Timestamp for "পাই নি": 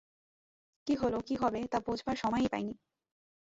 2.51-2.73